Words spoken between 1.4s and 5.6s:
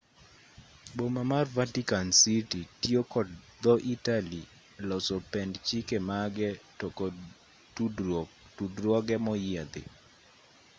vatican city tiyo kod dho-italy e loso pend